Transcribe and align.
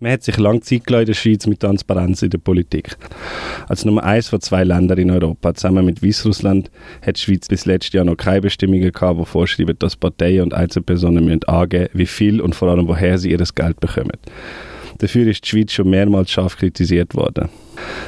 Man 0.00 0.12
hat 0.12 0.22
sich 0.22 0.36
lange 0.36 0.60
Zeit 0.60 0.88
in 0.88 1.06
der 1.06 1.14
Schweiz 1.14 1.44
mit 1.48 1.58
Transparenz 1.58 2.22
in 2.22 2.30
der 2.30 2.38
Politik. 2.38 2.96
Als 3.68 3.84
Nummer 3.84 4.04
eins 4.04 4.28
von 4.28 4.40
zwei 4.40 4.62
Ländern 4.62 4.96
in 4.96 5.10
Europa, 5.10 5.54
zusammen 5.54 5.84
mit 5.84 6.04
Weißrussland, 6.04 6.70
hat 7.04 7.16
die 7.16 7.20
Schweiz 7.20 7.48
bis 7.48 7.66
letztes 7.66 7.94
Jahr 7.94 8.04
noch 8.04 8.16
keine 8.16 8.42
Bestimmungen 8.42 8.92
gehabt, 8.92 9.18
die 9.18 9.24
vorschreiben, 9.24 9.76
dass 9.80 9.96
Parteien 9.96 10.44
und 10.44 10.54
Einzelpersonen 10.54 11.24
müssen 11.24 11.42
angeben 11.48 11.88
wie 11.94 12.06
viel 12.06 12.40
und 12.40 12.54
vor 12.54 12.68
allem 12.68 12.86
woher 12.86 13.18
sie 13.18 13.32
ihr 13.32 13.38
Geld 13.38 13.80
bekommen. 13.80 14.12
Dafür 14.98 15.28
ist 15.28 15.44
die 15.44 15.48
Schweiz 15.48 15.72
schon 15.72 15.90
mehrmals 15.90 16.30
scharf 16.30 16.56
kritisiert 16.56 17.14
worden. 17.14 17.48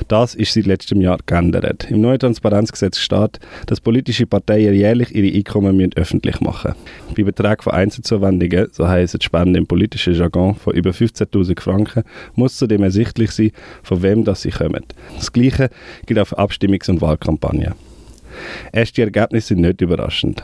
Das 0.09 0.35
ist 0.35 0.55
seit 0.55 0.67
letztem 0.67 1.01
Jahr 1.01 1.19
geändert. 1.25 1.89
Im 1.91 2.01
neuen 2.01 2.19
Transparenzgesetz 2.19 2.99
steht, 2.99 3.39
dass 3.67 3.81
politische 3.81 4.27
Parteien 4.27 4.75
jährlich 4.75 5.15
ihre 5.15 5.35
Einkommen 5.37 5.77
müssen 5.77 5.93
öffentlich 5.95 6.41
machen 6.41 6.75
müssen. 6.75 7.15
Bei 7.17 7.23
Beträgen 7.23 7.63
von 7.63 7.73
Einzelzuwendungen, 7.73 8.69
so 8.73 8.89
heisst 8.89 9.15
die 9.15 9.25
Spende 9.25 9.59
im 9.59 9.67
politischen 9.67 10.15
Jargon, 10.15 10.57
von 10.57 10.75
über 10.75 10.91
15.000 10.91 11.61
Franken, 11.61 12.03
muss 12.35 12.57
zudem 12.57 12.83
ersichtlich 12.83 13.31
sein, 13.31 13.53
von 13.83 14.03
wem 14.03 14.25
das 14.25 14.43
sie 14.43 14.51
kommen. 14.51 14.85
Das 15.17 15.33
Gleiche 15.33 15.71
gilt 16.07 16.19
auch 16.19 16.27
für 16.27 16.39
Abstimmungs- 16.39 16.91
und 16.91 17.01
Wahlkampagnen. 17.01 17.75
Erste 18.73 19.03
Ergebnisse 19.03 19.49
sind 19.49 19.61
nicht 19.61 19.81
überraschend. 19.81 20.43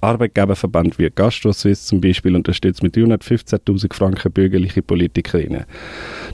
Arbeitgeberverband 0.00 0.98
wie 0.98 1.10
Gastro 1.14 1.52
Suisse 1.52 1.86
zum 1.86 2.00
Beispiel 2.00 2.34
unterstützt 2.34 2.82
mit 2.82 2.94
315.000 2.96 3.92
Franken 3.94 4.32
bürgerliche 4.32 4.82
Politikerinnen. 4.82 5.64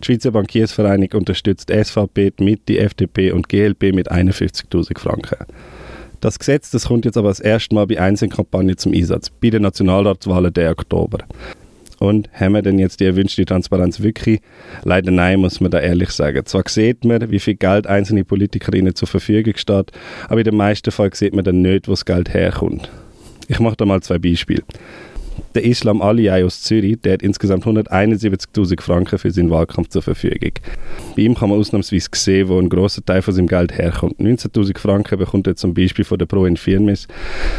Die 0.01 0.07
Schweizer 0.07 0.30
Bankiersvereinigung 0.30 1.20
unterstützt 1.20 1.71
SVP, 1.71 2.33
die 2.38 2.45
Mitte, 2.45 2.79
FDP 2.79 3.33
und 3.33 3.48
GLP 3.48 3.95
mit 3.95 4.10
51.000 4.10 4.98
Franken. 4.98 5.47
Das 6.21 6.38
Gesetz 6.38 6.71
das 6.71 6.87
kommt 6.87 7.05
jetzt 7.05 7.16
aber 7.16 7.29
das 7.29 7.41
erste 7.41 7.74
Mal 7.74 7.87
bei 7.87 8.01
Einzelkampagnen 8.01 8.79
zum 8.79 8.93
Einsatz, 8.93 9.30
bei 9.30 9.51
den 9.51 9.62
Nationalratswahlen 9.62 10.52
der 10.52 10.71
Oktober. 10.71 11.19
Und 11.98 12.29
haben 12.33 12.52
wir 12.52 12.62
denn 12.62 12.79
jetzt 12.79 13.01
die 13.01 13.07
erwünschte 13.07 13.45
Transparenz 13.45 14.01
wirklich? 14.01 14.41
Leider 14.85 15.10
nein, 15.10 15.41
muss 15.41 15.60
man 15.60 15.71
da 15.71 15.80
ehrlich 15.80 16.10
sagen. 16.10 16.45
Zwar 16.45 16.65
sieht 16.66 17.05
man, 17.05 17.30
wie 17.30 17.38
viel 17.38 17.55
Geld 17.55 17.87
einzelne 17.87 18.24
Politikerinnen 18.24 18.95
zur 18.95 19.09
Verfügung 19.09 19.57
steht, 19.57 19.93
aber 20.29 20.41
in 20.41 20.45
den 20.45 20.57
meisten 20.57 20.91
Fällen 20.91 21.13
sieht 21.15 21.35
man 21.35 21.45
dann 21.45 21.63
nicht, 21.63 21.88
wo 21.88 21.93
das 21.93 22.04
Geld 22.04 22.32
herkommt. 22.35 22.91
Ich 23.49 23.61
mache 23.61 23.77
da 23.77 23.85
mal 23.85 24.02
zwei 24.02 24.19
Beispiele. 24.19 24.63
Der 25.54 25.65
Islam 25.65 26.02
Aliyah 26.02 26.45
aus 26.45 26.62
Zürich, 26.62 27.01
der 27.01 27.15
hat 27.15 27.23
insgesamt 27.23 27.65
171.000 27.65 28.80
Franken 28.80 29.18
für 29.18 29.30
seinen 29.30 29.51
Wahlkampf 29.51 29.88
zur 29.88 30.02
Verfügung. 30.02 30.52
Bei 31.16 31.23
ihm 31.23 31.34
kann 31.34 31.51
man 31.51 31.59
ausnahmsweise 31.59 32.09
sehen, 32.15 32.48
wo 32.48 32.59
ein 32.59 32.68
großer 32.68 33.04
Teil 33.04 33.23
von 33.23 33.32
seinem 33.32 33.46
Geld 33.46 33.76
herkommt. 33.76 34.18
19.000 34.20 34.79
Franken 34.79 35.18
bekommt 35.18 35.46
er 35.46 35.57
zum 35.57 35.74
Beispiel 35.74 36.04
von 36.04 36.18
der 36.18 36.26
Pro 36.26 36.45
Infirmis, 36.46 37.09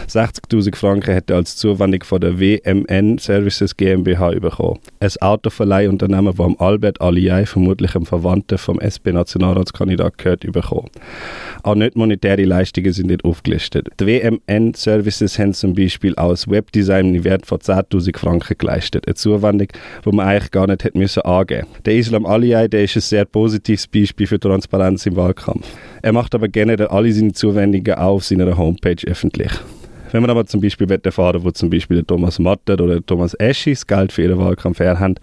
60.000 0.07 0.75
Franken 0.75 1.15
hat 1.15 1.29
er 1.29 1.37
als 1.37 1.55
Zuwendung 1.55 2.03
von 2.03 2.21
der 2.21 2.39
WMN 2.39 3.17
Services 3.17 3.75
GmbH 3.75 4.31
bekommen. 4.39 4.79
Ein 4.99 5.11
Autoverleihunternehmen, 5.19 6.33
das 6.35 6.59
Albert 6.59 7.01
Aliyah, 7.01 7.45
vermutlich 7.45 7.95
ein 7.95 8.05
Verwandter 8.05 8.57
vom 8.57 8.79
SP-Nationalratskandidat, 8.79 10.17
gehört, 10.17 10.51
bekommen. 10.51 10.89
Auch 11.63 11.75
nicht 11.75 11.95
monetäre 11.95 12.45
Leistungen 12.45 12.93
sind 12.93 13.07
nicht 13.07 13.25
aufgelistet. 13.25 13.89
Die 13.99 14.05
WMN 14.05 14.73
Services 14.73 15.37
haben 15.39 15.53
zum 15.53 15.73
Beispiel 15.73 16.15
aus 16.15 16.47
Webdesign 16.47 17.15
im 17.15 17.23
Wert 17.23 17.45
von 17.45 17.59
10.000 17.67 18.17
Franken 18.17 18.57
geleistet. 18.57 19.07
Eine 19.07 19.15
Zuwendung, 19.15 19.67
die 20.05 20.11
man 20.11 20.27
eigentlich 20.27 20.51
gar 20.51 20.67
nicht 20.67 20.83
hätte 20.83 20.97
müssen 20.97 21.21
angeben 21.21 21.67
Der 21.85 21.95
Islam 21.95 22.25
Aliyah, 22.25 22.67
der 22.67 22.83
ist 22.83 22.95
ein 22.95 23.01
sehr 23.01 23.25
positives 23.25 23.87
Beispiel 23.87 24.27
für 24.27 24.39
Transparenz 24.39 25.05
im 25.05 25.15
Wahlkampf. 25.15 25.67
Er 26.01 26.13
macht 26.13 26.35
aber 26.35 26.47
generell 26.47 26.87
alle 26.87 27.11
seine 27.11 27.33
Zuwendungen 27.33 27.93
auch 27.95 28.15
auf 28.15 28.25
seiner 28.25 28.57
Homepage 28.57 29.07
öffentlich. 29.07 29.51
Wenn 30.11 30.21
man 30.21 30.29
aber 30.29 30.45
zum 30.45 30.61
Beispiel 30.61 30.89
erfahren 31.03 31.43
wo 31.43 31.51
zum 31.51 31.69
Beispiel 31.69 32.03
Thomas 32.03 32.39
Matter 32.39 32.73
oder 32.75 32.87
der 32.87 33.05
Thomas 33.05 33.33
Eschi 33.33 33.71
das 33.71 33.85
Geld 33.85 34.11
für 34.11 34.23
ihren 34.23 34.37
Wahlkampf 34.37 34.79
herhaben, 34.79 35.15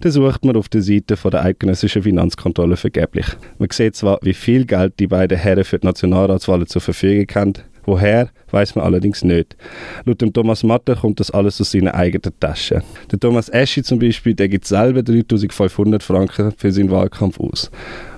dann 0.00 0.12
sucht 0.12 0.44
man 0.44 0.56
auf 0.56 0.68
der 0.68 0.82
Seite 0.82 1.16
von 1.16 1.30
der 1.30 1.44
eidgenössischen 1.44 2.02
Finanzkontrolle 2.02 2.76
vergeblich. 2.76 3.26
Man 3.58 3.68
sieht 3.70 3.94
zwar, 3.94 4.18
wie 4.22 4.34
viel 4.34 4.64
Geld 4.64 4.98
die 4.98 5.06
beiden 5.06 5.38
Herren 5.38 5.64
für 5.64 5.78
die 5.78 5.86
Nationalratswahlen 5.86 6.66
zur 6.66 6.82
Verfügung 6.82 7.26
haben, 7.34 7.52
Woher, 7.86 8.30
weiß 8.50 8.74
man 8.76 8.84
allerdings 8.84 9.24
nicht. 9.24 9.56
Laut 10.04 10.20
dem 10.20 10.32
Thomas 10.32 10.62
Matter 10.62 10.96
kommt 10.96 11.20
das 11.20 11.30
alles 11.30 11.60
aus 11.60 11.72
seiner 11.72 11.94
eigenen 11.94 12.32
Tasche. 12.40 12.82
Der 13.10 13.20
Thomas 13.20 13.48
Eschi 13.48 13.82
zum 13.82 13.98
Beispiel, 13.98 14.34
der 14.34 14.48
gibt 14.48 14.66
selber 14.66 15.02
3500 15.02 16.02
Franken 16.02 16.52
für 16.56 16.72
seinen 16.72 16.90
Wahlkampf 16.90 17.38
aus. 17.40 17.70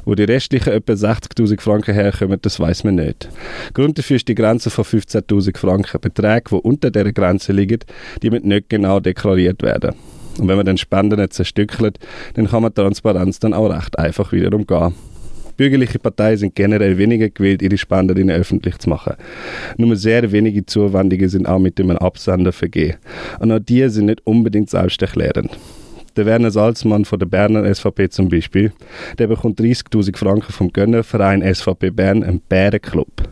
Wo 0.05 0.15
die 0.15 0.25
restlichen 0.25 0.73
etwa 0.73 0.93
60.000 0.93 1.61
Franken 1.61 1.95
herkommen, 1.95 2.39
das 2.41 2.61
weiß 2.61 2.85
man 2.85 2.95
nicht. 2.95 3.29
Grund 3.75 3.99
dafür 3.99 4.17
ist 4.17 4.29
die 4.29 4.37
Grenze 4.37 4.71
von 4.71 4.85
15.000 4.85 5.57
Franken. 5.57 6.01
Beträge, 6.01 6.45
die 6.51 6.55
unter 6.55 6.91
dieser 6.91 7.13
Grenze 7.13 7.53
liegen, 7.53 7.81
die 8.23 8.31
müssen 8.31 8.49
nicht 8.49 8.69
genau 8.69 9.01
deklariert 9.01 9.63
werden. 9.63 9.97
Und 10.39 10.49
wenn 10.49 10.57
man 10.57 10.67
den 10.67 10.77
Spenden 10.77 11.19
nicht 11.19 11.33
zerstückelt, 11.33 11.99
dann 12.35 12.47
kann 12.47 12.63
man 12.63 12.75
Transparenz 12.75 13.41
dann 13.41 13.55
auch 13.55 13.69
recht 13.69 13.99
einfach 13.99 14.33
wieder 14.33 14.55
umgehen. 14.55 14.95
Bürgerliche 15.57 15.99
Parteien 15.99 16.37
sind 16.37 16.55
generell 16.55 16.99
weniger 16.99 17.31
gewillt, 17.31 17.63
ihre 17.63 17.79
Spenderinnen 17.79 18.37
öffentlich 18.37 18.79
zu 18.79 18.91
machen. 18.91 19.15
Nur 19.77 19.97
sehr 19.97 20.31
wenige 20.33 20.67
Zuwendungen 20.67 21.29
sind 21.29 21.49
auch 21.49 21.59
mit 21.59 21.79
dem 21.79 21.91
Absender 21.91 22.53
vergeben. 22.53 22.97
Und 23.41 23.53
auch 23.53 23.59
die 23.59 23.89
sind 23.89 24.07
nicht 24.07 24.27
unbedingt 24.27 24.71
selbsterklärend. 24.71 25.51
Der 26.17 26.25
Werner 26.25 26.51
Salzmann 26.51 27.05
von 27.05 27.19
der 27.19 27.27
Berner 27.27 27.75
SVP 27.75 28.09
zum 28.09 28.29
Beispiel, 28.29 28.73
der 29.19 29.27
bekommt 29.27 29.61
30.000 29.61 30.17
Franken 30.17 30.53
vom 30.53 30.73
Gönnerverein 30.73 31.43
SVP 31.55 31.91
Bern, 31.91 32.23
einem 32.23 32.41
Bärenclub 32.41 33.29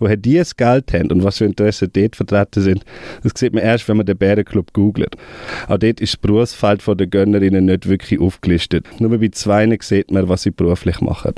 woher 0.00 0.16
die 0.16 0.36
das 0.36 0.56
Geld 0.56 0.92
haben 0.92 1.10
und 1.10 1.22
was 1.22 1.38
für 1.38 1.44
Interessen 1.44 1.90
dort 1.92 2.16
vertreten 2.16 2.62
sind, 2.62 2.84
das 3.22 3.32
sieht 3.36 3.52
man 3.52 3.62
erst, 3.62 3.88
wenn 3.88 3.96
man 3.96 4.06
den 4.06 4.16
Bärenclub 4.16 4.72
googelt. 4.72 5.16
Auch 5.68 5.78
dort 5.78 6.00
ist 6.00 6.14
das 6.14 6.16
Berufsfeld 6.16 6.82
der 6.86 7.06
Gönnerinnen 7.06 7.66
nicht 7.66 7.88
wirklich 7.88 8.20
aufgelistet. 8.20 8.86
Nur 8.98 9.16
bei 9.18 9.28
zwei 9.28 9.78
sieht 9.80 10.10
man, 10.10 10.28
was 10.28 10.42
sie 10.42 10.50
beruflich 10.50 11.00
machen. 11.00 11.34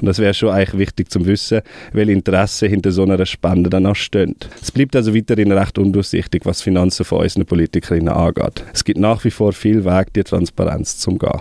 Und 0.00 0.06
das 0.06 0.18
wäre 0.18 0.34
schon 0.34 0.50
eigentlich 0.50 0.78
wichtig 0.78 1.10
zu 1.10 1.24
wissen, 1.24 1.62
welche 1.92 2.12
Interessen 2.12 2.68
hinter 2.68 2.92
so 2.92 3.02
einer 3.02 3.24
Spende 3.24 3.70
dann 3.70 3.86
auch 3.86 3.96
stehen. 3.96 4.36
Es 4.60 4.70
bleibt 4.70 4.94
also 4.94 5.14
weiterhin 5.14 5.52
recht 5.52 5.78
undurchsichtig, 5.78 6.42
was 6.44 6.62
Finanzen 6.62 7.04
von 7.04 7.22
unseren 7.22 7.46
Politikerinnen 7.46 8.08
angeht. 8.08 8.64
Es 8.74 8.84
gibt 8.84 8.98
nach 8.98 9.24
wie 9.24 9.30
vor 9.30 9.52
viel 9.52 9.84
Weg, 9.84 10.12
die 10.12 10.24
Transparenz 10.24 10.98
zu 10.98 11.10
umgehen. 11.12 11.40